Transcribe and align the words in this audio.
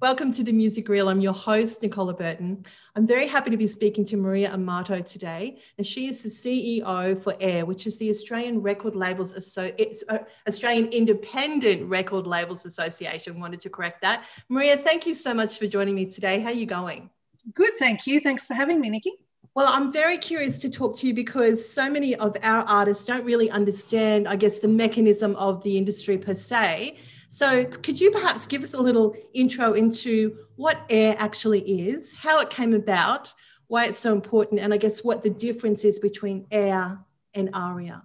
Welcome 0.00 0.30
to 0.34 0.44
the 0.44 0.52
Music 0.52 0.88
Real. 0.88 1.08
I'm 1.08 1.20
your 1.20 1.32
host, 1.32 1.82
Nicola 1.82 2.14
Burton. 2.14 2.64
I'm 2.94 3.04
very 3.04 3.26
happy 3.26 3.50
to 3.50 3.56
be 3.56 3.66
speaking 3.66 4.04
to 4.06 4.16
Maria 4.16 4.52
Amato 4.52 5.00
today. 5.00 5.58
And 5.76 5.84
she 5.84 6.06
is 6.06 6.20
the 6.20 6.28
CEO 6.28 7.20
for 7.20 7.34
AIR, 7.40 7.66
which 7.66 7.84
is 7.84 7.98
the 7.98 8.08
Australian 8.08 8.62
Record 8.62 8.94
Labels 8.94 9.34
Asso- 9.34 9.72
uh, 10.08 10.18
Australian 10.46 10.86
Independent 10.92 11.90
Record 11.90 12.28
Labels 12.28 12.64
Association. 12.64 13.40
Wanted 13.40 13.58
to 13.62 13.70
correct 13.70 14.00
that. 14.02 14.24
Maria, 14.48 14.76
thank 14.76 15.04
you 15.04 15.14
so 15.14 15.34
much 15.34 15.58
for 15.58 15.66
joining 15.66 15.96
me 15.96 16.06
today. 16.06 16.38
How 16.38 16.50
are 16.50 16.52
you 16.52 16.66
going? 16.66 17.10
Good, 17.52 17.72
thank 17.80 18.06
you. 18.06 18.20
Thanks 18.20 18.46
for 18.46 18.54
having 18.54 18.80
me, 18.80 18.90
Nikki. 18.90 19.14
Well, 19.56 19.66
I'm 19.66 19.90
very 19.90 20.18
curious 20.18 20.60
to 20.60 20.70
talk 20.70 20.96
to 20.98 21.08
you 21.08 21.14
because 21.14 21.68
so 21.68 21.90
many 21.90 22.14
of 22.14 22.36
our 22.44 22.62
artists 22.68 23.04
don't 23.04 23.24
really 23.24 23.50
understand, 23.50 24.28
I 24.28 24.36
guess, 24.36 24.60
the 24.60 24.68
mechanism 24.68 25.34
of 25.34 25.60
the 25.64 25.76
industry 25.76 26.18
per 26.18 26.34
se. 26.34 26.98
So, 27.28 27.64
could 27.66 28.00
you 28.00 28.10
perhaps 28.10 28.46
give 28.46 28.62
us 28.62 28.74
a 28.74 28.80
little 28.80 29.14
intro 29.34 29.74
into 29.74 30.36
what 30.56 30.80
AIR 30.90 31.14
actually 31.18 31.60
is, 31.60 32.14
how 32.14 32.40
it 32.40 32.50
came 32.50 32.72
about, 32.72 33.32
why 33.66 33.84
it's 33.84 33.98
so 33.98 34.12
important, 34.12 34.60
and 34.60 34.72
I 34.72 34.78
guess 34.78 35.04
what 35.04 35.22
the 35.22 35.30
difference 35.30 35.84
is 35.84 35.98
between 35.98 36.46
AIR 36.50 36.98
and 37.34 37.50
ARIA? 37.52 38.02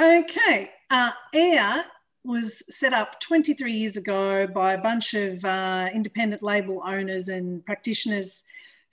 Okay, 0.00 0.70
uh, 0.90 1.10
AIR 1.34 1.84
was 2.24 2.62
set 2.74 2.92
up 2.92 3.20
23 3.20 3.72
years 3.72 3.96
ago 3.96 4.46
by 4.46 4.72
a 4.72 4.82
bunch 4.82 5.14
of 5.14 5.44
uh, 5.44 5.88
independent 5.92 6.42
label 6.42 6.82
owners 6.84 7.28
and 7.28 7.64
practitioners 7.64 8.44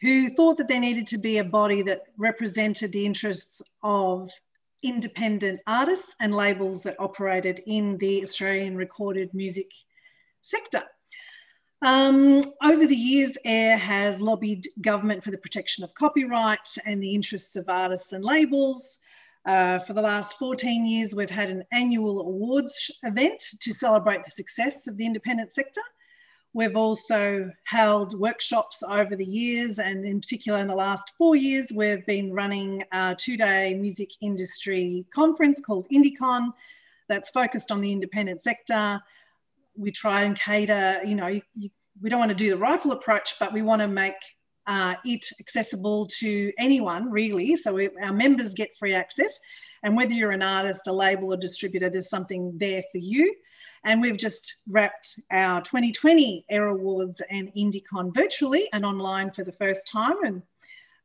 who 0.01 0.29
thought 0.29 0.57
that 0.57 0.67
there 0.67 0.79
needed 0.79 1.07
to 1.07 1.17
be 1.17 1.37
a 1.37 1.43
body 1.43 1.81
that 1.81 2.03
represented 2.17 2.91
the 2.91 3.05
interests 3.05 3.61
of 3.81 4.29
independent 4.85 5.59
artists 5.65 6.15
and 6.21 6.33
labels 6.33 6.83
that 6.83 6.95
operated 6.99 7.61
in 7.65 7.97
the 7.97 8.21
Australian 8.21 8.77
recorded 8.77 9.33
music 9.33 9.71
sector. 10.41 10.83
Um, 11.81 12.41
over 12.63 12.85
the 12.87 12.95
years, 12.95 13.37
AIR 13.45 13.77
has 13.77 14.21
lobbied 14.21 14.67
government 14.81 15.23
for 15.23 15.31
the 15.31 15.37
protection 15.37 15.83
of 15.83 15.93
copyright 15.95 16.77
and 16.85 17.01
the 17.01 17.13
interests 17.13 17.55
of 17.55 17.67
artists 17.67 18.13
and 18.13 18.23
labels. 18.23 18.99
Uh, 19.45 19.79
for 19.79 19.93
the 19.93 20.01
last 20.01 20.37
14 20.39 20.85
years, 20.85 21.13
we've 21.13 21.29
had 21.29 21.49
an 21.49 21.63
annual 21.71 22.21
awards 22.21 22.91
event 23.03 23.39
to 23.61 23.73
celebrate 23.73 24.23
the 24.23 24.31
success 24.31 24.87
of 24.87 24.97
the 24.97 25.05
independent 25.05 25.53
sector. 25.53 25.81
We've 26.55 26.77
also 26.77 27.51
held 27.65 28.17
workshops 28.17 28.81
over 28.81 29.17
the 29.17 29.25
years, 29.25 29.77
and 29.77 30.05
in 30.05 30.21
particular, 30.21 30.57
in 30.59 30.67
the 30.67 30.75
last 30.75 31.11
four 31.17 31.35
years, 31.35 31.69
we've 31.75 32.05
been 32.05 32.31
running 32.31 32.81
a 32.93 33.13
two 33.13 33.35
day 33.35 33.73
music 33.73 34.11
industry 34.21 35.05
conference 35.13 35.59
called 35.59 35.85
IndieCon 35.93 36.53
that's 37.09 37.29
focused 37.29 37.73
on 37.73 37.81
the 37.81 37.91
independent 37.91 38.41
sector. 38.41 39.01
We 39.75 39.91
try 39.91 40.21
and 40.21 40.39
cater, 40.39 41.01
you 41.05 41.15
know, 41.15 41.27
you, 41.27 41.69
we 42.01 42.09
don't 42.09 42.19
want 42.19 42.29
to 42.29 42.35
do 42.35 42.51
the 42.51 42.57
rifle 42.57 42.93
approach, 42.93 43.35
but 43.37 43.51
we 43.51 43.61
want 43.61 43.81
to 43.81 43.89
make 43.89 44.15
uh, 44.65 44.95
it 45.03 45.25
accessible 45.41 46.07
to 46.19 46.53
anyone 46.57 47.11
really. 47.11 47.57
So 47.57 47.73
we, 47.73 47.89
our 48.01 48.13
members 48.13 48.53
get 48.53 48.77
free 48.77 48.93
access. 48.93 49.41
And 49.83 49.97
whether 49.97 50.13
you're 50.13 50.31
an 50.31 50.41
artist, 50.41 50.87
a 50.87 50.93
label, 50.93 51.33
or 51.33 51.37
distributor, 51.37 51.89
there's 51.89 52.09
something 52.09 52.57
there 52.57 52.81
for 52.93 52.99
you. 52.99 53.35
And 53.85 54.01
we've 54.01 54.17
just 54.17 54.61
wrapped 54.67 55.19
our 55.31 55.61
2020 55.61 56.45
AIR 56.49 56.67
Awards 56.69 57.21
and 57.29 57.53
IndieCon 57.55 58.13
virtually 58.13 58.67
and 58.73 58.83
online 58.83 59.31
for 59.31 59.43
the 59.43 59.51
first 59.51 59.87
time. 59.87 60.15
And 60.23 60.41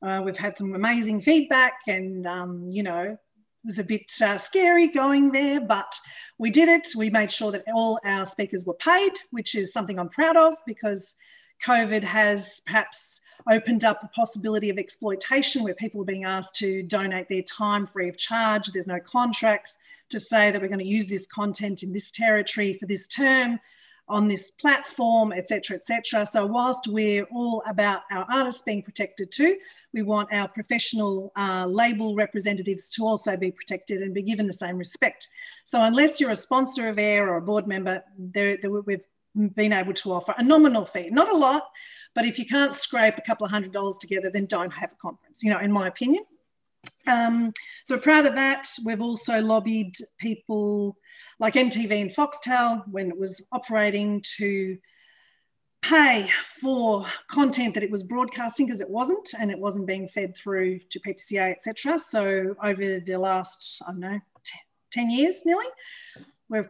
uh, 0.03 0.23
we've 0.25 0.39
had 0.39 0.57
some 0.57 0.75
amazing 0.75 1.21
feedback 1.21 1.75
and, 1.87 2.27
um, 2.27 2.71
you 2.71 2.83
know, 2.83 3.03
it 3.03 3.67
was 3.67 3.79
a 3.79 3.85
bit 3.85 4.11
uh, 4.23 4.39
scary 4.39 4.89
going 4.89 5.31
there, 5.33 5.61
but 5.61 5.95
we 6.39 6.51
did 6.51 6.71
it. 6.71 6.89
We 6.97 7.11
made 7.11 7.31
sure 7.31 7.53
that 7.53 7.65
all 7.75 8.01
our 8.03 8.25
speakers 8.25 8.65
were 8.65 8.75
paid, 8.75 9.13
which 9.31 9.55
is 9.55 9.75
something 9.75 9.99
I'm 9.99 10.09
proud 10.09 10.39
of 10.39 10.55
because 10.67 11.15
COVID 11.63 12.03
has 12.03 12.63
perhaps 12.65 13.21
opened 13.51 13.85
up 13.85 14.01
the 14.01 14.09
possibility 14.09 14.71
of 14.71 14.79
exploitation 14.79 15.65
where 15.65 15.75
people 15.75 16.01
are 16.01 16.07
being 16.07 16.25
asked 16.25 16.55
to 16.55 16.83
donate 16.85 17.29
their 17.29 17.43
time 17.43 17.85
free 17.85 18.09
of 18.09 18.17
charge. 18.17 18.69
There's 18.69 18.87
no 18.87 19.01
contracts 19.01 19.77
to 20.11 20.21
say 20.21 20.51
that 20.51 20.63
we're 20.63 20.69
going 20.69 20.79
to 20.79 20.87
use 20.87 21.09
this 21.09 21.27
content 21.27 21.83
in 21.83 21.93
this 21.93 22.11
territory 22.11 22.75
for 22.75 22.87
this 22.87 23.07
term 23.07 23.59
on 24.11 24.27
this 24.27 24.51
platform, 24.51 25.33
etc., 25.33 25.77
etc. 25.77 26.27
So 26.27 26.45
whilst 26.45 26.89
we're 26.89 27.27
all 27.33 27.63
about 27.67 28.03
our 28.11 28.27
artists 28.31 28.63
being 28.63 28.83
protected 28.83 29.31
too, 29.31 29.57
we 29.95 30.03
want 30.03 30.33
our 30.33 30.49
professional 30.49 31.33
uh, 31.37 31.67
label 31.67 32.17
representatives 32.17 32.91
to 32.93 33.05
also 33.05 33.37
be 33.37 33.53
protected 33.53 34.03
and 34.03 34.13
be 34.13 34.23
given 34.23 34.49
the 34.49 34.53
same 34.53 34.77
respect. 34.77 35.29
So 35.65 35.81
unless 35.83 36.21
you're 36.21 36.33
a 36.33 36.37
sponsor 36.37 36.89
of 36.89 36.99
AIR 36.99 37.31
or 37.31 37.37
a 37.37 37.43
board 37.43 37.69
member, 37.69 38.03
there, 38.19 38.59
there, 38.61 38.71
we've 38.71 39.05
been 39.35 39.73
able 39.73 39.93
to 39.95 40.13
offer 40.13 40.35
a 40.37 40.43
nominal 40.43 40.85
fee, 40.85 41.11
not 41.11 41.33
a 41.33 41.37
lot, 41.37 41.65
but 42.15 42.25
if 42.25 42.39
you 42.39 42.47
can't 42.47 42.75
scrape 42.75 43.17
a 43.19 43.23
couple 43.23 43.45
of 43.45 43.51
hundred 43.51 43.73
dollars 43.73 43.99
together, 43.99 44.31
then 44.31 44.47
don't 44.47 44.73
have 44.73 44.93
a 44.93 44.97
conference, 44.97 45.43
you 45.43 45.51
know, 45.51 45.59
in 45.59 45.73
my 45.73 45.87
opinion. 45.87 46.25
Um, 47.07 47.53
so 47.85 47.99
proud 47.99 48.27
of 48.27 48.35
that. 48.35 48.67
We've 48.85 49.01
also 49.01 49.41
lobbied 49.41 49.97
people 50.19 50.97
like 51.39 51.55
MTV 51.55 51.91
and 52.01 52.11
Foxtel 52.11 52.87
when 52.89 53.09
it 53.09 53.19
was 53.19 53.43
operating 53.53 54.23
to 54.37 54.79
pay 55.83 56.29
for 56.45 57.07
content 57.29 57.75
that 57.75 57.83
it 57.83 57.91
was 57.91 58.05
broadcasting 58.05 58.67
because 58.67 58.81
it 58.81 58.91
wasn't 58.91 59.29
and 59.39 59.51
it 59.51 59.59
wasn't 59.59 59.87
being 59.87 60.09
fed 60.09 60.37
through 60.37 60.79
to 60.91 61.01
PPCA, 61.01 61.53
etc. 61.53 61.99
So 61.99 62.55
over 62.63 63.01
the 63.01 63.17
last, 63.17 63.83
I 63.87 63.93
don't 63.93 64.01
know, 64.01 64.21
10 64.93 65.11
years 65.11 65.43
nearly, 65.47 65.67
we've 66.49 66.69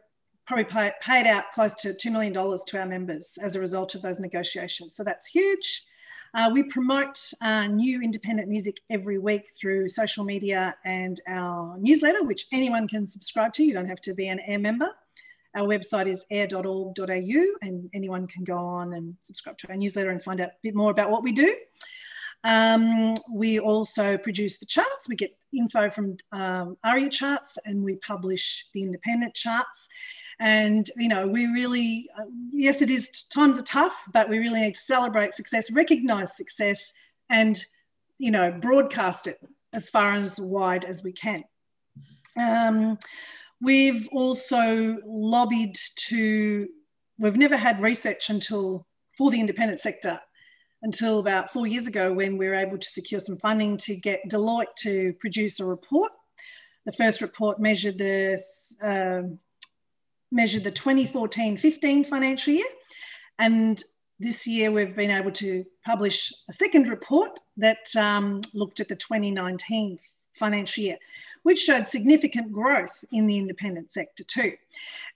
probably 0.50 0.64
pay, 0.64 0.90
paid 1.00 1.28
out 1.28 1.44
close 1.52 1.74
to 1.76 1.90
$2 1.90 2.10
million 2.10 2.32
to 2.34 2.78
our 2.78 2.86
members 2.86 3.38
as 3.40 3.54
a 3.54 3.60
result 3.60 3.94
of 3.94 4.02
those 4.02 4.18
negotiations. 4.18 4.96
So 4.96 5.04
that's 5.04 5.28
huge. 5.28 5.84
Uh, 6.34 6.50
we 6.52 6.64
promote 6.64 7.32
uh, 7.40 7.68
new 7.68 8.02
independent 8.02 8.48
music 8.48 8.80
every 8.90 9.18
week 9.18 9.48
through 9.60 9.88
social 9.88 10.24
media 10.24 10.74
and 10.84 11.20
our 11.28 11.76
newsletter, 11.78 12.24
which 12.24 12.46
anyone 12.52 12.88
can 12.88 13.06
subscribe 13.06 13.52
to. 13.52 13.64
You 13.64 13.74
don't 13.74 13.86
have 13.86 14.00
to 14.00 14.12
be 14.12 14.26
an 14.26 14.40
AIR 14.40 14.58
member. 14.58 14.88
Our 15.54 15.68
website 15.68 16.08
is 16.08 16.26
air.org.au, 16.32 17.44
and 17.62 17.90
anyone 17.94 18.26
can 18.26 18.42
go 18.42 18.58
on 18.58 18.94
and 18.94 19.14
subscribe 19.22 19.56
to 19.58 19.68
our 19.68 19.76
newsletter 19.76 20.10
and 20.10 20.20
find 20.20 20.40
out 20.40 20.48
a 20.48 20.52
bit 20.64 20.74
more 20.74 20.90
about 20.90 21.12
what 21.12 21.22
we 21.22 21.30
do. 21.30 21.54
Um, 22.42 23.14
we 23.32 23.60
also 23.60 24.16
produce 24.16 24.58
the 24.58 24.66
charts. 24.66 25.08
We 25.08 25.16
get 25.16 25.36
info 25.52 25.90
from 25.90 26.16
um, 26.32 26.76
ARIA 26.84 27.10
charts 27.10 27.58
and 27.64 27.82
we 27.82 27.96
publish 27.96 28.66
the 28.72 28.82
independent 28.82 29.34
charts. 29.34 29.88
And, 30.40 30.90
you 30.96 31.08
know, 31.08 31.26
we 31.26 31.46
really, 31.46 32.08
uh, 32.18 32.24
yes, 32.50 32.80
it 32.80 32.90
is, 32.90 33.24
times 33.24 33.58
are 33.58 33.62
tough, 33.62 33.94
but 34.10 34.28
we 34.28 34.38
really 34.38 34.62
need 34.62 34.74
to 34.74 34.80
celebrate 34.80 35.34
success, 35.34 35.70
recognize 35.70 36.34
success, 36.34 36.94
and, 37.28 37.62
you 38.18 38.30
know, 38.30 38.50
broadcast 38.50 39.26
it 39.26 39.38
as 39.74 39.90
far 39.90 40.12
and 40.12 40.24
as 40.24 40.40
wide 40.40 40.86
as 40.86 41.02
we 41.02 41.12
can. 41.12 41.44
Um, 42.38 42.98
we've 43.60 44.08
also 44.12 44.96
lobbied 45.04 45.76
to, 46.08 46.68
we've 47.18 47.36
never 47.36 47.58
had 47.58 47.80
research 47.82 48.30
until 48.30 48.86
for 49.18 49.30
the 49.30 49.40
independent 49.40 49.80
sector 49.80 50.18
until 50.82 51.18
about 51.18 51.52
four 51.52 51.66
years 51.66 51.86
ago 51.86 52.10
when 52.10 52.38
we 52.38 52.48
were 52.48 52.54
able 52.54 52.78
to 52.78 52.88
secure 52.88 53.20
some 53.20 53.36
funding 53.36 53.76
to 53.76 53.94
get 53.94 54.20
Deloitte 54.30 54.74
to 54.78 55.12
produce 55.20 55.60
a 55.60 55.64
report. 55.66 56.12
The 56.86 56.92
first 56.92 57.20
report 57.20 57.60
measured 57.60 57.98
the 57.98 58.42
measured 60.30 60.64
the 60.64 60.72
2014-15 60.72 62.06
financial 62.06 62.54
year. 62.54 62.66
And 63.38 63.82
this 64.18 64.46
year 64.46 64.70
we've 64.70 64.94
been 64.94 65.10
able 65.10 65.32
to 65.32 65.64
publish 65.84 66.32
a 66.48 66.52
second 66.52 66.88
report 66.88 67.40
that 67.56 67.94
um, 67.96 68.42
looked 68.54 68.80
at 68.80 68.88
the 68.88 68.96
2019 68.96 69.98
financial 70.34 70.84
year, 70.84 70.98
which 71.42 71.60
showed 71.60 71.86
significant 71.86 72.52
growth 72.52 73.04
in 73.12 73.26
the 73.26 73.38
independent 73.38 73.92
sector 73.92 74.24
too. 74.24 74.52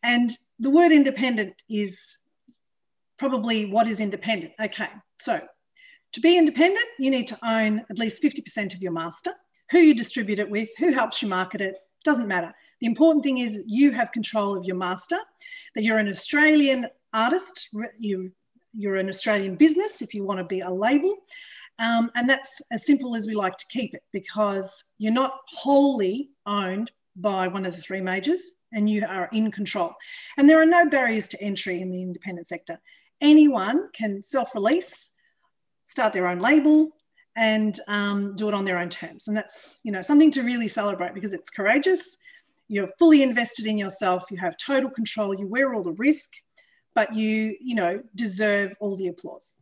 And 0.03 0.31
the 0.59 0.71
word 0.71 0.93
independent 0.93 1.55
is 1.69 2.19
probably 3.19 3.71
what 3.71 3.87
is 3.87 4.00
independent. 4.00 4.53
Okay, 4.61 4.88
so 5.21 5.41
to 6.12 6.21
be 6.21 6.38
independent, 6.38 6.87
you 6.99 7.11
need 7.11 7.27
to 7.29 7.38
own 7.43 7.85
at 7.91 7.99
least 7.99 8.23
50% 8.23 8.75
of 8.75 8.83
your 8.83 8.93
master, 8.93 9.33
who 9.71 9.79
you 9.79 9.94
distribute 9.94 10.38
it 10.38 10.49
with, 10.49 10.71
who 10.79 10.93
helps 10.93 11.23
you 11.23 11.29
market 11.29 11.61
it, 11.61 11.77
doesn't 12.05 12.29
matter. 12.29 12.53
The 12.81 12.87
important 12.87 13.25
thing 13.25 13.39
is 13.39 13.62
you 13.67 13.91
have 13.93 14.12
control 14.12 14.56
of 14.56 14.65
your 14.65 14.77
master, 14.77 15.19
that 15.75 15.83
you're 15.83 15.99
an 15.99 16.09
Australian 16.09 16.87
artist, 17.12 17.69
you, 17.99 18.33
you're 18.73 18.97
an 18.97 19.09
Australian 19.09 19.56
business 19.56 20.03
if 20.03 20.15
you 20.15 20.25
want 20.25 20.39
to 20.39 20.45
be 20.45 20.61
a 20.61 20.71
label. 20.71 21.17
Um, 21.79 22.11
and 22.15 22.29
that's 22.29 22.61
as 22.71 22.87
simple 22.87 23.17
as 23.17 23.27
we 23.27 23.35
like 23.35 23.56
to 23.56 23.67
keep 23.69 23.95
it 23.95 24.03
because 24.12 24.85
you're 24.99 25.12
not 25.12 25.41
wholly 25.49 26.31
owned 26.47 26.93
by 27.17 27.49
one 27.49 27.67
of 27.67 27.75
the 27.75 27.83
three 27.83 28.01
majors 28.01 28.53
and 28.73 28.89
you 28.89 29.05
are 29.07 29.29
in 29.33 29.50
control. 29.50 29.95
And 30.37 30.49
there 30.49 30.61
are 30.61 30.67
no 30.67 30.89
barriers 30.89 31.29
to 31.29 31.43
entry 31.43 31.81
in 31.81 31.91
the 31.91 32.03
independent 32.03 32.47
sector. 32.47 32.81
Anyone 33.21 33.89
can 33.93 34.23
self 34.23 34.55
release, 34.55 35.11
start 35.85 36.12
their 36.12 36.27
own 36.27 36.41
label, 36.41 36.91
and 37.37 37.79
um, 37.89 38.35
do 38.37 38.49
it 38.49 38.55
on 38.55 38.65
their 38.65 38.79
own 38.79 38.89
terms. 38.89 39.29
And 39.29 39.37
that's 39.37 39.81
you 39.85 39.93
know 39.93 40.03
something 40.03 40.31
to 40.33 40.43
really 40.43 40.69
celebrate 40.69 41.15
because 41.15 41.33
it's 41.33 41.51
courageous. 41.51 42.19
You're 42.69 42.89
fully 42.99 43.23
invested 43.23 43.67
in 43.67 43.77
yourself. 43.77 44.25
You 44.31 44.39
have 44.39 44.57
total 44.57 44.91
control. 44.91 45.35
You 45.35 45.47
wear 45.47 45.75
all 45.75 45.83
the 45.83 45.93
risk, 45.93 46.31
but 46.95 47.15
you, 47.15 47.57
you 47.61 47.75
know, 47.75 48.03
deserve 48.15 48.75
all 48.81 48.97
the 48.97 49.09
applause. 49.09 49.55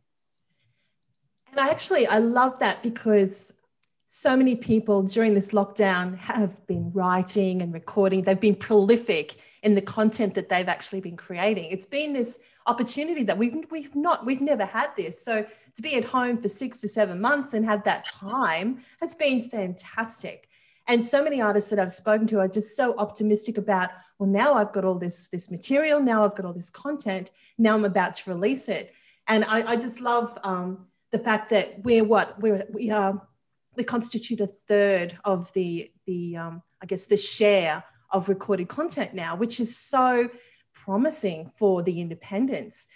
And 1.51 1.59
I 1.59 1.69
actually, 1.69 2.07
I 2.07 2.19
love 2.19 2.57
that 2.59 2.81
because 2.81 3.53
so 4.15 4.37
many 4.37 4.53
people 4.53 5.01
during 5.01 5.33
this 5.33 5.53
lockdown 5.53 6.15
have 6.19 6.67
been 6.67 6.91
writing 6.93 7.63
and 7.63 7.73
recording. 7.73 8.21
They've 8.21 8.39
been 8.39 8.55
prolific 8.55 9.37
in 9.63 9.73
the 9.73 9.81
content 9.81 10.35
that 10.35 10.49
they've 10.49 10.69
actually 10.69 11.01
been 11.01 11.17
creating. 11.17 11.65
It's 11.71 11.87
been 11.87 12.13
this 12.13 12.37
opportunity 12.67 13.23
that 13.23 13.35
we've 13.35 13.65
we've 13.71 13.95
not 13.95 14.23
we've 14.23 14.39
never 14.39 14.65
had 14.65 14.95
this. 14.95 15.25
So 15.25 15.43
to 15.75 15.81
be 15.81 15.95
at 15.95 16.05
home 16.05 16.37
for 16.37 16.47
six 16.47 16.79
to 16.81 16.87
seven 16.87 17.19
months 17.19 17.55
and 17.55 17.65
have 17.65 17.83
that 17.85 18.05
time 18.05 18.77
has 19.01 19.15
been 19.15 19.49
fantastic. 19.49 20.47
And 20.87 21.03
so 21.03 21.23
many 21.23 21.41
artists 21.41 21.71
that 21.71 21.79
I've 21.79 21.91
spoken 21.91 22.27
to 22.27 22.39
are 22.39 22.47
just 22.47 22.75
so 22.75 22.95
optimistic 22.99 23.57
about, 23.57 23.89
well, 24.19 24.29
now 24.29 24.53
I've 24.53 24.73
got 24.73 24.85
all 24.85 24.99
this, 24.99 25.27
this 25.29 25.49
material, 25.49 25.99
now 25.99 26.23
I've 26.23 26.35
got 26.35 26.45
all 26.45 26.53
this 26.53 26.69
content, 26.69 27.31
now 27.57 27.73
I'm 27.73 27.85
about 27.85 28.13
to 28.15 28.29
release 28.29 28.69
it. 28.69 28.93
And 29.27 29.43
I, 29.45 29.71
I 29.71 29.75
just 29.75 30.01
love 30.01 30.37
um, 30.43 30.85
the 31.09 31.17
fact 31.17 31.49
that 31.49 31.83
we're 31.83 32.03
what 32.03 32.39
we're 32.39 32.63
we 32.71 32.91
are 32.91 33.19
we 33.75 33.83
constitute 33.83 34.39
a 34.39 34.47
third 34.47 35.17
of 35.23 35.51
the 35.53 35.91
the 36.05 36.37
um, 36.37 36.61
I 36.81 36.85
guess 36.85 37.05
the 37.05 37.17
share 37.17 37.83
of 38.11 38.29
recorded 38.29 38.67
content 38.67 39.13
now, 39.13 39.35
which 39.35 39.59
is 39.59 39.77
so 39.77 40.29
promising 40.73 41.51
for 41.55 41.81
the 41.81 41.99
independents. 41.99 42.87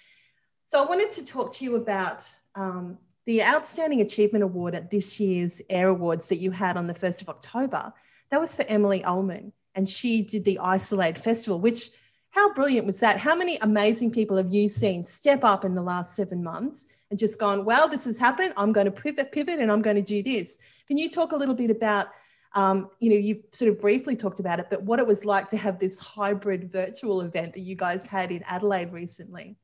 So 0.67 0.83
I 0.83 0.85
wanted 0.85 1.11
to 1.11 1.25
talk 1.25 1.53
to 1.53 1.63
you 1.63 1.75
about 1.77 2.29
um, 2.55 2.97
the 3.25 3.43
Outstanding 3.43 4.01
Achievement 4.01 4.43
Award 4.43 4.75
at 4.75 4.91
this 4.91 5.19
year's 5.19 5.61
AIR 5.69 5.89
Awards 5.89 6.29
that 6.29 6.37
you 6.37 6.51
had 6.51 6.77
on 6.77 6.87
the 6.87 6.93
1st 6.93 7.21
of 7.21 7.29
October, 7.29 7.93
that 8.29 8.39
was 8.39 8.55
for 8.55 8.65
Emily 8.67 9.01
Ulman. 9.01 9.51
And 9.75 9.87
she 9.87 10.21
did 10.21 10.43
the 10.43 10.59
Isol-Aid 10.61 11.17
Festival, 11.17 11.59
which, 11.59 11.91
how 12.37 12.53
brilliant 12.53 12.85
was 12.85 12.99
that? 12.99 13.17
How 13.17 13.33
many 13.33 13.57
amazing 13.61 14.11
people 14.11 14.37
have 14.37 14.53
you 14.53 14.69
seen 14.69 15.03
step 15.03 15.43
up 15.43 15.65
in 15.65 15.73
the 15.73 15.81
last 15.81 16.15
seven 16.15 16.43
months 16.43 16.85
and 17.09 17.17
just 17.17 17.39
gone, 17.39 17.65
well, 17.65 17.87
this 17.87 18.05
has 18.05 18.19
happened. 18.19 18.53
I'm 18.55 18.71
going 18.71 18.85
to 18.85 18.91
pivot, 18.91 19.31
pivot, 19.31 19.57
and 19.57 19.71
I'm 19.71 19.81
going 19.81 19.95
to 19.95 20.03
do 20.03 20.21
this. 20.21 20.59
Can 20.87 20.99
you 20.99 21.09
talk 21.09 21.31
a 21.31 21.35
little 21.35 21.55
bit 21.55 21.71
about, 21.71 22.09
um, 22.53 22.91
you 22.99 23.09
know, 23.09 23.15
you 23.15 23.41
sort 23.49 23.71
of 23.71 23.81
briefly 23.81 24.15
talked 24.15 24.39
about 24.39 24.59
it, 24.59 24.67
but 24.69 24.83
what 24.83 24.99
it 24.99 25.07
was 25.07 25.25
like 25.25 25.49
to 25.49 25.57
have 25.57 25.79
this 25.79 25.97
hybrid 25.97 26.71
virtual 26.71 27.21
event 27.21 27.53
that 27.53 27.61
you 27.61 27.75
guys 27.75 28.05
had 28.05 28.29
in 28.29 28.43
Adelaide 28.43 28.93
recently? 28.93 29.55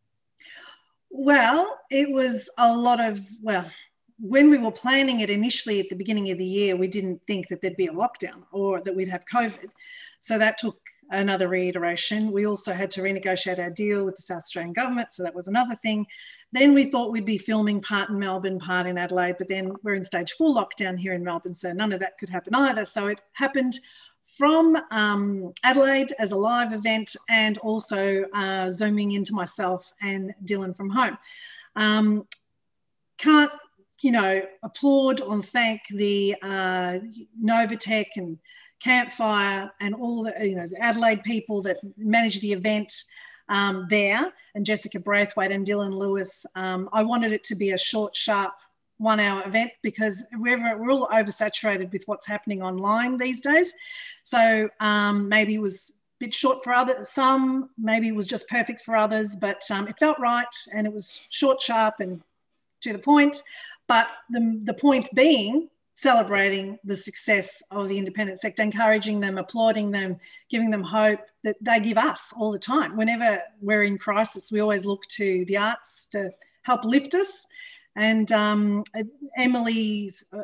Well, 1.11 1.79
it 1.91 2.09
was 2.09 2.49
a 2.57 2.75
lot 2.75 2.99
of, 2.99 3.19
well, 3.43 3.69
when 4.17 4.49
we 4.49 4.57
were 4.57 4.71
planning 4.71 5.19
it 5.19 5.29
initially 5.29 5.79
at 5.79 5.89
the 5.89 5.95
beginning 5.95 6.31
of 6.31 6.39
the 6.39 6.45
year, 6.45 6.75
we 6.75 6.87
didn't 6.87 7.21
think 7.27 7.49
that 7.49 7.61
there'd 7.61 7.77
be 7.77 7.85
a 7.85 7.93
lockdown 7.93 8.45
or 8.51 8.81
that 8.81 8.95
we'd 8.95 9.09
have 9.09 9.25
COVID. 9.25 9.69
So 10.21 10.39
that 10.39 10.57
took 10.57 10.79
another 11.13 11.47
reiteration. 11.47 12.31
We 12.31 12.45
also 12.45 12.73
had 12.73 12.91
to 12.91 13.01
renegotiate 13.01 13.59
our 13.59 13.69
deal 13.69 14.03
with 14.03 14.15
the 14.15 14.21
South 14.21 14.43
Australian 14.43 14.73
government. 14.73 15.11
So 15.11 15.23
that 15.23 15.35
was 15.35 15.47
another 15.47 15.75
thing. 15.75 16.05
Then 16.51 16.73
we 16.73 16.85
thought 16.85 17.11
we'd 17.11 17.25
be 17.25 17.37
filming 17.37 17.81
part 17.81 18.09
in 18.09 18.19
Melbourne, 18.19 18.59
part 18.59 18.87
in 18.87 18.97
Adelaide, 18.97 19.37
but 19.37 19.47
then 19.47 19.73
we're 19.83 19.93
in 19.93 20.03
stage 20.03 20.33
four 20.33 20.53
lockdown 20.53 20.99
here 20.99 21.13
in 21.13 21.23
Melbourne. 21.23 21.53
So 21.53 21.73
none 21.73 21.93
of 21.93 21.99
that 21.99 22.17
could 22.17 22.29
happen 22.29 22.53
either. 22.55 22.85
So 22.85 23.07
it 23.07 23.21
happened 23.33 23.79
from 24.23 24.77
um, 24.91 25.53
Adelaide 25.63 26.13
as 26.19 26.31
a 26.31 26.35
live 26.35 26.73
event 26.73 27.15
and 27.29 27.57
also 27.59 28.23
uh, 28.33 28.71
zooming 28.71 29.11
into 29.11 29.33
myself 29.33 29.91
and 30.01 30.33
Dylan 30.43 30.75
from 30.75 30.89
home. 30.89 31.17
Um, 31.75 32.27
can't, 33.17 33.51
you 34.01 34.11
know, 34.11 34.41
applaud 34.63 35.21
or 35.21 35.41
thank 35.41 35.81
the 35.89 36.35
uh, 36.41 36.99
Novatech 37.41 38.07
and 38.15 38.37
Campfire 38.83 39.71
and 39.79 39.95
all 39.95 40.23
the, 40.23 40.33
you 40.45 40.55
know, 40.55 40.67
the 40.67 40.81
Adelaide 40.81 41.23
people 41.23 41.61
that 41.61 41.77
managed 41.97 42.41
the 42.41 42.51
event 42.51 42.91
um, 43.49 43.87
there 43.89 44.31
and 44.55 44.65
Jessica 44.65 44.99
Braithwaite 44.99 45.51
and 45.51 45.65
Dylan 45.65 45.93
Lewis. 45.93 46.45
Um, 46.55 46.89
I 46.91 47.03
wanted 47.03 47.31
it 47.31 47.43
to 47.45 47.55
be 47.55 47.71
a 47.71 47.77
short, 47.77 48.15
sharp 48.15 48.53
one 48.97 49.19
hour 49.19 49.43
event 49.45 49.71
because 49.81 50.25
we're, 50.33 50.77
we're 50.77 50.91
all 50.91 51.07
oversaturated 51.07 51.91
with 51.91 52.03
what's 52.07 52.27
happening 52.27 52.61
online 52.61 53.17
these 53.17 53.41
days. 53.41 53.73
So 54.23 54.69
um, 54.79 55.29
maybe 55.29 55.55
it 55.55 55.61
was 55.61 55.95
a 56.21 56.25
bit 56.25 56.33
short 56.33 56.63
for 56.63 56.73
others, 56.73 57.09
some, 57.09 57.69
maybe 57.77 58.09
it 58.09 58.15
was 58.15 58.27
just 58.27 58.49
perfect 58.49 58.81
for 58.81 58.95
others, 58.95 59.35
but 59.35 59.63
um, 59.71 59.87
it 59.87 59.97
felt 59.97 60.19
right 60.19 60.55
and 60.73 60.85
it 60.85 60.93
was 60.93 61.21
short, 61.29 61.61
sharp, 61.61 61.95
and 61.99 62.21
to 62.81 62.93
the 62.93 62.99
point. 62.99 63.43
But 63.87 64.07
the, 64.29 64.61
the 64.63 64.73
point 64.73 65.09
being, 65.13 65.69
celebrating 65.93 66.77
the 66.83 66.95
success 66.95 67.61
of 67.71 67.87
the 67.87 67.97
independent 67.97 68.39
sector, 68.39 68.63
encouraging 68.63 69.19
them, 69.19 69.37
applauding 69.37 69.91
them, 69.91 70.19
giving 70.49 70.71
them 70.71 70.83
hope 70.83 71.19
that 71.43 71.55
they 71.61 71.79
give 71.79 71.97
us 71.97 72.33
all 72.35 72.51
the 72.51 72.59
time. 72.59 72.97
Whenever 72.97 73.41
we're 73.61 73.83
in 73.83 73.97
crisis, 73.97 74.51
we 74.51 74.59
always 74.59 74.85
look 74.85 75.05
to 75.07 75.45
the 75.45 75.57
arts 75.57 76.07
to 76.07 76.31
help 76.63 76.83
lift 76.83 77.13
us. 77.13 77.47
And 77.95 78.31
um, 78.31 78.83
Emily's 79.37 80.25
uh, 80.33 80.41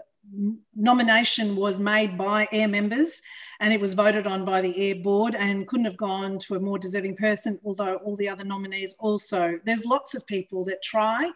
nomination 0.76 1.56
was 1.56 1.80
made 1.80 2.16
by 2.16 2.48
AIR 2.52 2.68
members 2.68 3.22
and 3.60 3.74
it 3.74 3.82
was 3.82 3.96
voted 3.96 4.28
on 4.28 4.46
by 4.46 4.62
the 4.62 4.92
AIR 4.92 5.02
board 5.02 5.34
and 5.34 5.68
couldn't 5.68 5.86
have 5.86 5.98
gone 5.98 6.38
to 6.40 6.56
a 6.56 6.60
more 6.60 6.78
deserving 6.78 7.16
person, 7.16 7.60
although 7.66 7.96
all 7.96 8.16
the 8.16 8.30
other 8.30 8.44
nominees 8.44 8.96
also. 9.00 9.60
There's 9.66 9.86
lots 9.86 10.14
of 10.14 10.28
people 10.28 10.64
that 10.66 10.84
try 10.84 11.32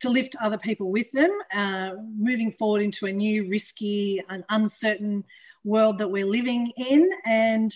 to 0.00 0.10
lift 0.10 0.36
other 0.40 0.58
people 0.58 0.90
with 0.90 1.10
them, 1.12 1.30
uh, 1.54 1.92
moving 2.18 2.52
forward 2.52 2.82
into 2.82 3.06
a 3.06 3.12
new, 3.12 3.48
risky, 3.48 4.22
and 4.28 4.44
uncertain 4.50 5.24
world 5.64 5.98
that 5.98 6.08
we're 6.08 6.26
living 6.26 6.72
in. 6.76 7.08
And 7.24 7.72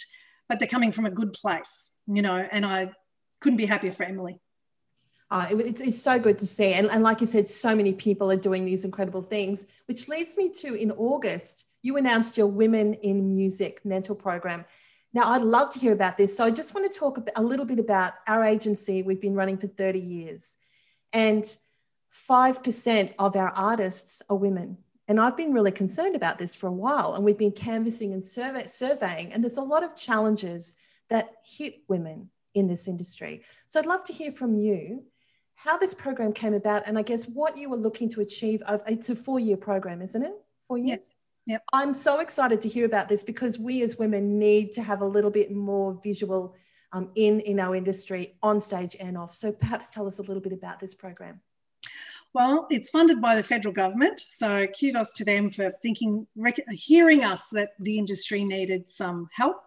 but 0.49 0.58
they're 0.58 0.69
coming 0.69 0.93
from 0.93 1.06
a 1.06 1.11
good 1.11 1.32
place, 1.32 1.90
you 2.06 2.22
know. 2.22 2.37
And 2.37 2.67
I 2.67 2.93
couldn't 3.40 3.56
be 3.56 3.67
happier 3.67 3.93
for 3.93 4.05
Emily. 4.05 4.40
Uh, 5.31 5.46
it, 5.50 5.61
it's, 5.61 5.81
it's 5.81 6.02
so 6.02 6.19
good 6.19 6.38
to 6.40 6.46
see. 6.46 6.75
And, 6.75 6.90
and 6.90 7.02
like 7.05 7.20
you 7.20 7.26
said, 7.26 7.49
so 7.49 7.75
many 7.75 7.93
people 7.93 8.32
are 8.32 8.37
doing 8.37 8.64
these 8.64 8.84
incredible 8.84 9.23
things, 9.23 9.64
which 9.87 10.08
leads 10.08 10.37
me 10.37 10.50
to 10.55 10.75
in 10.75 10.90
August, 10.90 11.66
you 11.82 11.96
announced 11.96 12.37
your 12.37 12.49
Women 12.49 12.94
in 12.94 13.37
Music 13.37 13.81
mentor 13.84 14.16
program. 14.16 14.64
Now, 15.12 15.31
I'd 15.32 15.43
love 15.43 15.70
to 15.70 15.78
hear 15.78 15.93
about 15.93 16.16
this. 16.16 16.37
So 16.37 16.44
I 16.44 16.50
just 16.50 16.75
want 16.75 16.90
to 16.90 16.99
talk 16.99 17.19
a 17.34 17.43
little 17.43 17.64
bit 17.64 17.78
about 17.78 18.14
our 18.26 18.44
agency. 18.44 19.02
We've 19.02 19.20
been 19.20 19.34
running 19.34 19.56
for 19.56 19.66
30 19.66 19.99
years, 19.99 20.56
and 21.12 21.44
5% 22.12 23.15
of 23.19 23.37
our 23.37 23.51
artists 23.51 24.23
are 24.29 24.37
women. 24.37 24.79
And 25.09 25.21
I've 25.21 25.37
been 25.37 25.53
really 25.53 25.73
concerned 25.73 26.15
about 26.15 26.39
this 26.39 26.55
for 26.55 26.69
a 26.69 26.73
while. 26.73 27.15
And 27.15 27.25
we've 27.25 27.39
been 27.39 27.53
canvassing 27.53 28.12
and 28.12 28.25
survey, 28.25 28.67
surveying, 28.67 29.33
and 29.33 29.43
there's 29.43 29.57
a 29.57 29.62
lot 29.62 29.83
of 29.83 29.97
challenges 29.97 30.77
that 31.09 31.33
hit 31.45 31.83
women 31.89 32.31
in 32.55 32.67
this 32.67 32.89
industry. 32.89 33.43
So 33.67 33.81
I'd 33.81 33.87
love 33.87 34.05
to 34.05 34.12
hear 34.12 34.31
from 34.31 34.55
you 34.55 35.05
how 35.55 35.77
this 35.77 35.95
program 35.95 36.33
came 36.33 36.55
about 36.55 36.85
and 36.87 36.99
I 36.99 37.02
guess 37.02 37.26
what 37.26 37.59
you 37.59 37.69
were 37.69 37.76
looking 37.76 38.09
to 38.11 38.21
achieve. 38.21 38.62
Of, 38.62 38.83
it's 38.87 39.11
a 39.11 39.17
four 39.17 39.38
year 39.38 39.57
program, 39.57 40.00
isn't 40.00 40.23
it? 40.23 40.33
Four 40.69 40.79
years? 40.79 40.88
Yes. 40.88 41.11
Yep. 41.47 41.62
I'm 41.73 41.93
so 41.93 42.21
excited 42.21 42.61
to 42.62 42.69
hear 42.69 42.87
about 42.87 43.09
this 43.09 43.25
because 43.25 43.59
we 43.59 43.83
as 43.83 43.99
women 43.99 44.38
need 44.38 44.73
to 44.73 44.83
have 44.83 45.00
a 45.00 45.07
little 45.07 45.31
bit 45.31 45.50
more 45.50 45.99
visual 46.02 46.55
um, 46.93 47.11
in, 47.14 47.40
in 47.40 47.59
our 47.59 47.75
industry 47.75 48.37
on 48.43 48.61
stage 48.61 48.97
and 49.00 49.19
off. 49.19 49.35
So 49.35 49.52
perhaps 49.52 49.90
tell 49.90 50.07
us 50.07 50.19
a 50.19 50.23
little 50.23 50.43
bit 50.43 50.52
about 50.52 50.81
this 50.81 50.95
program. 50.95 51.40
Well, 52.32 52.68
it's 52.70 52.90
funded 52.90 53.20
by 53.20 53.34
the 53.34 53.42
federal 53.42 53.75
government, 53.75 54.20
so 54.20 54.66
kudos 54.68 55.12
to 55.14 55.25
them 55.25 55.50
for 55.50 55.72
thinking, 55.82 56.28
hearing 56.70 57.25
us 57.25 57.49
that 57.50 57.70
the 57.80 57.99
industry 57.99 58.44
needed 58.44 58.88
some 58.88 59.28
help. 59.32 59.64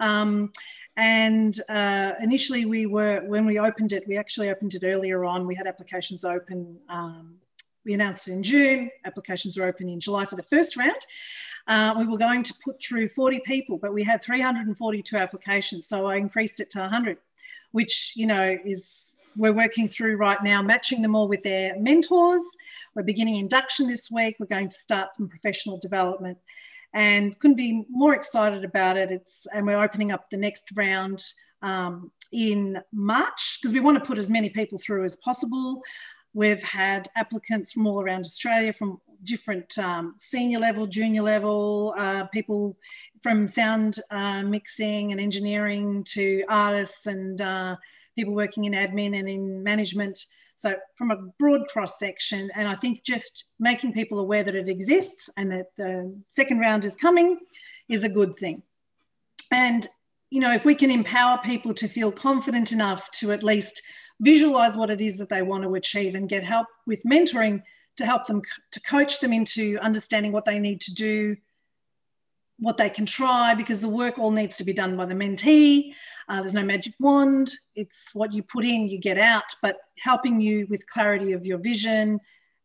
Um, 0.00 0.50
and 0.96 1.58
uh, 1.68 2.14
initially, 2.20 2.66
we 2.66 2.86
were, 2.86 3.20
when 3.26 3.46
we 3.46 3.58
opened 3.58 3.92
it, 3.92 4.04
we 4.08 4.18
actually 4.18 4.50
opened 4.50 4.74
it 4.74 4.82
earlier 4.84 5.24
on. 5.24 5.46
We 5.46 5.54
had 5.54 5.68
applications 5.68 6.24
open. 6.24 6.76
Um, 6.88 7.36
we 7.84 7.94
announced 7.94 8.26
it 8.26 8.32
in 8.32 8.42
June. 8.42 8.90
Applications 9.04 9.56
were 9.56 9.64
open 9.64 9.88
in 9.88 10.00
July 10.00 10.24
for 10.26 10.36
the 10.36 10.42
first 10.42 10.76
round. 10.76 11.06
Uh, 11.68 11.94
we 11.96 12.06
were 12.06 12.18
going 12.18 12.42
to 12.42 12.54
put 12.64 12.82
through 12.82 13.08
40 13.08 13.40
people, 13.46 13.78
but 13.78 13.94
we 13.94 14.02
had 14.02 14.22
342 14.22 15.16
applications. 15.16 15.86
So 15.86 16.06
I 16.06 16.16
increased 16.16 16.58
it 16.58 16.68
to 16.70 16.80
100, 16.80 17.18
which, 17.70 18.12
you 18.16 18.26
know, 18.26 18.58
is 18.64 19.16
we're 19.36 19.52
working 19.52 19.88
through 19.88 20.16
right 20.16 20.42
now, 20.42 20.62
matching 20.62 21.02
them 21.02 21.14
all 21.14 21.28
with 21.28 21.42
their 21.42 21.78
mentors. 21.78 22.42
We're 22.94 23.02
beginning 23.02 23.36
induction 23.36 23.88
this 23.88 24.10
week. 24.10 24.36
We're 24.38 24.46
going 24.46 24.68
to 24.68 24.76
start 24.76 25.14
some 25.14 25.28
professional 25.28 25.78
development 25.78 26.38
and 26.94 27.38
couldn't 27.38 27.56
be 27.56 27.84
more 27.90 28.14
excited 28.14 28.64
about 28.64 28.96
it. 28.96 29.10
It's 29.10 29.46
and 29.54 29.66
we're 29.66 29.82
opening 29.82 30.12
up 30.12 30.30
the 30.30 30.36
next 30.36 30.70
round 30.74 31.22
um, 31.62 32.10
in 32.32 32.80
March 32.92 33.58
because 33.60 33.72
we 33.72 33.80
want 33.80 33.98
to 33.98 34.04
put 34.04 34.18
as 34.18 34.28
many 34.28 34.50
people 34.50 34.78
through 34.78 35.04
as 35.04 35.16
possible. 35.16 35.82
We've 36.34 36.62
had 36.62 37.08
applicants 37.16 37.72
from 37.72 37.86
all 37.86 38.00
around 38.00 38.20
Australia, 38.20 38.72
from 38.72 39.00
different 39.24 39.78
um, 39.78 40.14
senior 40.18 40.58
level, 40.58 40.86
junior 40.86 41.22
level, 41.22 41.94
uh, 41.96 42.24
people 42.26 42.76
from 43.20 43.46
sound 43.46 44.00
uh, 44.10 44.42
mixing 44.42 45.12
and 45.12 45.20
engineering 45.20 46.04
to 46.04 46.42
artists 46.48 47.06
and 47.06 47.40
uh, 47.40 47.76
people 48.16 48.34
working 48.34 48.64
in 48.64 48.72
admin 48.72 49.18
and 49.18 49.28
in 49.28 49.62
management. 49.62 50.18
So 50.56 50.76
from 50.96 51.10
a 51.10 51.16
broad 51.38 51.66
cross 51.68 51.98
section, 51.98 52.50
and 52.54 52.68
I 52.68 52.74
think 52.74 53.04
just 53.04 53.44
making 53.58 53.92
people 53.92 54.20
aware 54.20 54.44
that 54.44 54.54
it 54.54 54.68
exists 54.68 55.30
and 55.36 55.50
that 55.50 55.74
the 55.76 56.14
second 56.30 56.60
round 56.60 56.84
is 56.84 56.94
coming 56.94 57.38
is 57.88 58.04
a 58.04 58.08
good 58.08 58.36
thing. 58.36 58.62
And 59.50 59.86
you 60.30 60.40
know, 60.40 60.52
if 60.52 60.64
we 60.64 60.74
can 60.74 60.90
empower 60.90 61.38
people 61.44 61.74
to 61.74 61.86
feel 61.86 62.10
confident 62.10 62.72
enough 62.72 63.10
to 63.10 63.32
at 63.32 63.44
least 63.44 63.82
visualize 64.18 64.78
what 64.78 64.88
it 64.88 65.00
is 65.00 65.18
that 65.18 65.28
they 65.28 65.42
want 65.42 65.62
to 65.62 65.74
achieve 65.74 66.14
and 66.14 66.28
get 66.28 66.42
help 66.42 66.66
with 66.86 67.02
mentoring 67.04 67.62
to 67.96 68.06
help 68.06 68.26
them 68.26 68.40
to 68.70 68.80
coach 68.80 69.20
them 69.20 69.32
into 69.32 69.78
understanding 69.80 70.32
what 70.32 70.46
they 70.46 70.58
need 70.58 70.80
to 70.80 70.94
do 70.94 71.36
what 72.62 72.76
they 72.76 72.88
can 72.88 73.04
try 73.04 73.54
because 73.54 73.80
the 73.80 73.88
work 73.88 74.18
all 74.18 74.30
needs 74.30 74.56
to 74.56 74.64
be 74.64 74.72
done 74.72 74.96
by 74.96 75.04
the 75.04 75.14
mentee 75.14 75.92
uh, 76.28 76.40
there's 76.40 76.54
no 76.54 76.64
magic 76.64 76.94
wand 77.00 77.52
it's 77.74 78.14
what 78.14 78.32
you 78.32 78.42
put 78.42 78.64
in 78.64 78.88
you 78.88 78.98
get 78.98 79.18
out 79.18 79.44
but 79.60 79.76
helping 79.98 80.40
you 80.40 80.66
with 80.70 80.86
clarity 80.86 81.32
of 81.32 81.44
your 81.44 81.58
vision 81.58 82.18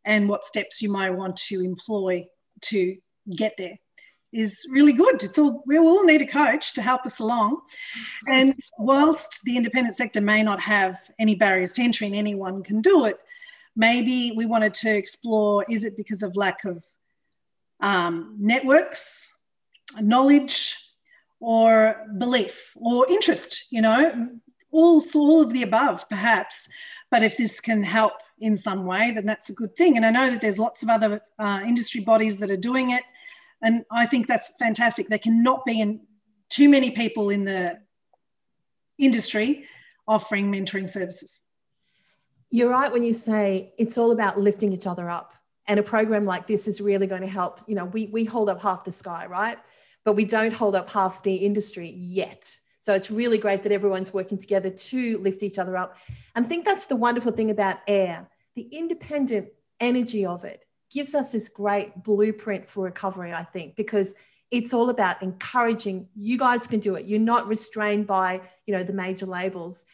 and 0.06 0.30
what 0.30 0.46
steps 0.46 0.82
you 0.82 0.92
might 0.92 1.10
want 1.10 1.36
to 1.36 1.62
employ 1.62 2.26
to 2.62 2.96
get 3.36 3.54
there 3.58 3.78
is 4.34 4.66
really 4.72 4.94
good. 4.94 5.24
It's 5.24 5.38
all 5.38 5.64
we 5.66 5.78
all 5.78 6.04
need 6.04 6.22
a 6.22 6.28
coach 6.28 6.74
to 6.74 6.82
help 6.82 7.06
us 7.06 7.20
along. 7.20 7.62
And 8.28 8.54
whilst 8.78 9.44
the 9.44 9.56
independent 9.56 9.98
sector 9.98 10.22
may 10.22 10.44
not 10.44 10.60
have 10.62 11.00
any 11.18 11.36
barriers 11.36 11.74
to 11.74 11.82
entry 11.82 12.08
and 12.08 12.16
anyone 12.16 12.64
can 12.64 12.82
do 12.82 13.06
it, 13.06 13.18
maybe 13.76 14.34
we 14.36 14.46
wanted 14.46 14.74
to 14.76 14.96
explore 14.96 15.66
is 15.70 15.86
it 15.86 15.96
because 15.96 16.24
of 16.24 16.36
lack 16.36 16.66
of 16.66 16.86
um, 17.80 18.36
networks, 18.40 19.37
knowledge, 20.00 20.76
or 21.40 22.06
belief 22.18 22.74
or 22.76 23.08
interest, 23.10 23.66
you 23.72 23.82
know, 23.82 24.30
all, 24.72 25.04
all 25.16 25.42
of 25.42 25.54
the 25.54 25.64
above, 25.64 26.08
perhaps. 26.10 26.68
But 27.10 27.24
if 27.24 27.38
this 27.38 27.60
can 27.60 27.84
help 27.84 28.14
in 28.40 28.58
some 28.58 28.86
way, 28.86 29.12
then 29.12 29.26
that's 29.26 29.50
a 29.50 29.54
good 29.54 29.76
thing. 29.76 29.96
And 29.96 30.06
I 30.06 30.10
know 30.10 30.30
that 30.30 30.42
there's 30.42 30.60
lots 30.60 30.84
of 30.84 30.90
other 30.90 31.22
uh, 31.40 31.62
industry 31.66 32.02
bodies 32.02 32.38
that 32.38 32.52
are 32.52 32.58
doing 32.58 32.92
it. 32.92 33.04
And 33.62 33.86
I 33.92 34.06
think 34.06 34.28
that's 34.28 34.54
fantastic. 34.60 35.08
There 35.08 35.18
cannot 35.18 35.66
be 35.66 35.80
in 35.82 36.02
too 36.50 36.70
many 36.70 36.92
people 36.92 37.30
in 37.30 37.46
the 37.46 37.80
industry 38.98 39.66
offering 40.08 40.52
mentoring 40.52 40.90
services. 40.90 41.42
You're 42.50 42.70
right 42.70 42.92
when 42.92 43.04
you 43.04 43.14
say 43.14 43.74
it's 43.78 43.98
all 43.98 44.12
about 44.12 44.40
lifting 44.40 44.72
each 44.72 44.88
other 44.88 45.10
up. 45.10 45.34
And 45.68 45.80
a 45.80 45.84
program 45.84 46.26
like 46.26 46.48
this 46.48 46.68
is 46.68 46.80
really 46.80 47.08
going 47.08 47.22
to 47.22 47.28
help. 47.28 47.60
You 47.68 47.76
know, 47.76 47.86
we, 47.86 48.08
we 48.08 48.24
hold 48.24 48.50
up 48.50 48.62
half 48.62 48.84
the 48.84 48.92
sky, 48.92 49.26
right? 49.26 49.58
But 50.06 50.14
we 50.14 50.26
don't 50.26 50.54
hold 50.54 50.76
up 50.76 50.90
half 50.90 51.24
the 51.24 51.36
industry 51.36 51.90
yet. 51.98 52.58
So 52.80 52.94
it's 52.94 53.12
really 53.12 53.38
great 53.38 53.64
that 53.64 53.72
everyone's 53.72 54.14
working 54.14 54.38
together 54.38 54.70
to 54.70 55.18
lift 55.18 55.44
each 55.44 55.58
other 55.58 55.76
up. 55.76 55.98
And 56.36 56.46
I 56.46 56.48
think 56.48 56.64
that's 56.64 56.86
the 56.86 56.96
wonderful 56.96 57.34
thing 57.34 57.52
about 57.52 57.80
AIR 57.88 58.28
the 58.58 58.64
independent 58.72 59.50
energy 59.80 60.26
of 60.26 60.44
it 60.44 60.66
gives 60.92 61.14
us 61.14 61.32
this 61.32 61.48
great 61.48 62.04
blueprint 62.04 62.66
for 62.66 62.86
recovery, 62.86 63.32
I 63.32 63.44
think, 63.44 63.76
because 63.76 64.16
it's 64.50 64.74
all 64.74 64.90
about 64.90 65.22
encouraging. 65.22 66.08
You 66.16 66.38
guys 66.38 66.68
can 66.68 66.80
do 66.80 66.96
it. 66.96 67.06
You're 67.06 67.20
not 67.20 67.48
restrained 67.48 68.08
by 68.08 68.42
you 68.66 68.74
know 68.74 68.84
the 68.84 68.94
major 68.94 69.26
labels. 69.26 69.86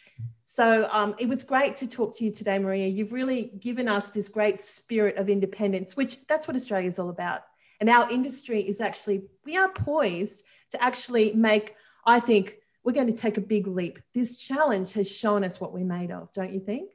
So 0.44 0.88
um, 0.92 1.16
it 1.18 1.28
was 1.28 1.44
great 1.44 1.76
to 1.78 1.88
talk 1.88 2.16
to 2.18 2.26
you 2.26 2.32
today 2.32 2.60
maria. 2.60 2.88
You've 2.88 3.14
really 3.14 3.52
given 3.60 3.88
us 3.88 4.10
this 4.10 4.30
great 4.30 4.60
spirit 4.60 5.18
of 5.18 5.30
independence 5.30 5.96
which 5.96 6.18
that's 6.28 6.48
what 6.48 6.56
australia 6.56 6.88
is 6.88 7.00
all 7.00 7.10
about. 7.10 7.42
And 7.80 7.90
our 7.90 8.10
industry 8.10 8.62
is 8.62 8.82
actually 8.82 9.24
we 9.46 9.58
are 9.58 9.70
poised 9.70 10.46
to 10.72 10.84
actually 10.84 11.34
make 11.34 11.76
i 12.06 12.20
think 12.20 12.58
we're 12.84 12.92
going 12.92 13.08
to 13.08 13.14
take 13.14 13.38
a 13.38 13.42
big 13.42 13.66
leap. 13.66 14.00
This 14.14 14.36
challenge 14.36 14.92
has 14.94 15.10
shown 15.10 15.44
us 15.44 15.60
what 15.60 15.74
we're 15.74 15.86
made 15.86 16.12
of 16.12 16.32
don't 16.34 16.54
you 16.54 16.60
think? 16.60 16.92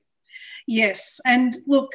Yes. 0.67 1.21
And 1.25 1.55
look 1.67 1.91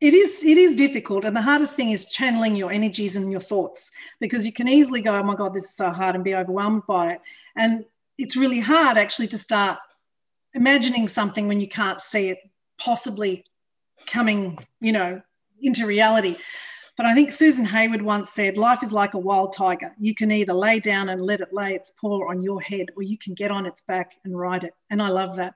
it 0.00 0.12
is 0.12 0.44
it 0.44 0.58
is 0.58 0.76
difficult 0.76 1.24
and 1.24 1.34
the 1.34 1.42
hardest 1.42 1.74
thing 1.74 1.90
is 1.90 2.04
channeling 2.06 2.54
your 2.54 2.70
energies 2.70 3.16
and 3.16 3.30
your 3.30 3.40
thoughts 3.40 3.90
because 4.20 4.44
you 4.44 4.52
can 4.52 4.68
easily 4.68 5.00
go 5.00 5.16
oh 5.16 5.22
my 5.22 5.34
god 5.34 5.54
this 5.54 5.64
is 5.64 5.74
so 5.74 5.90
hard 5.90 6.14
and 6.14 6.24
be 6.24 6.34
overwhelmed 6.34 6.82
by 6.86 7.12
it. 7.12 7.20
And 7.56 7.86
it's 8.18 8.36
really 8.36 8.60
hard 8.60 8.98
actually 8.98 9.28
to 9.28 9.38
start 9.38 9.78
imagining 10.54 11.08
something 11.08 11.48
when 11.48 11.60
you 11.60 11.68
can't 11.68 12.00
see 12.00 12.28
it 12.28 12.38
possibly 12.78 13.44
coming 14.06 14.58
you 14.80 14.92
know 14.92 15.22
into 15.60 15.86
reality. 15.86 16.36
But 16.98 17.06
i 17.06 17.14
think 17.14 17.32
susan 17.32 17.64
hayward 17.64 18.02
once 18.02 18.30
said 18.30 18.58
life 18.58 18.82
is 18.82 18.92
like 18.92 19.14
a 19.14 19.18
wild 19.18 19.54
tiger. 19.54 19.94
You 19.98 20.14
can 20.14 20.30
either 20.30 20.52
lay 20.52 20.78
down 20.78 21.08
and 21.08 21.22
let 21.22 21.40
it 21.40 21.54
lay 21.54 21.74
its 21.74 21.90
paw 21.98 22.28
on 22.28 22.42
your 22.42 22.60
head 22.60 22.88
or 22.96 23.02
you 23.02 23.16
can 23.16 23.32
get 23.32 23.50
on 23.50 23.64
its 23.64 23.80
back 23.80 24.16
and 24.24 24.38
ride 24.38 24.64
it. 24.64 24.74
And 24.90 25.00
i 25.00 25.08
love 25.08 25.36
that 25.36 25.54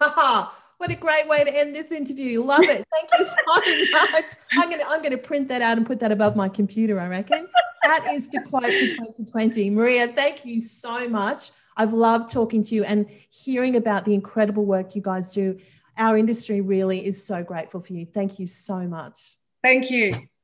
What 0.82 0.90
a 0.90 0.96
great 0.96 1.28
way 1.28 1.44
to 1.44 1.56
end 1.56 1.76
this 1.76 1.92
interview. 1.92 2.42
Love 2.42 2.64
it. 2.64 2.84
Thank 2.90 3.08
you 3.16 3.24
so 3.24 3.92
much. 3.92 4.30
I'm 4.58 4.68
gonna 4.68 4.82
I'm 4.88 5.00
gonna 5.00 5.16
print 5.16 5.46
that 5.46 5.62
out 5.62 5.76
and 5.76 5.86
put 5.86 6.00
that 6.00 6.10
above 6.10 6.34
my 6.34 6.48
computer, 6.48 6.98
I 6.98 7.06
reckon. 7.06 7.46
That 7.84 8.08
is 8.10 8.28
the 8.28 8.42
quote 8.42 8.64
for 8.64 8.70
2020. 8.70 9.70
Maria, 9.70 10.08
thank 10.08 10.44
you 10.44 10.60
so 10.60 11.08
much. 11.08 11.52
I've 11.76 11.92
loved 11.92 12.32
talking 12.32 12.64
to 12.64 12.74
you 12.74 12.82
and 12.82 13.08
hearing 13.30 13.76
about 13.76 14.04
the 14.04 14.12
incredible 14.12 14.64
work 14.64 14.96
you 14.96 15.02
guys 15.02 15.32
do. 15.32 15.56
Our 15.98 16.18
industry 16.18 16.60
really 16.60 17.06
is 17.06 17.24
so 17.24 17.44
grateful 17.44 17.78
for 17.78 17.92
you. 17.92 18.04
Thank 18.04 18.40
you 18.40 18.46
so 18.46 18.80
much. 18.80 19.36
Thank 19.62 19.88
you. 19.88 20.26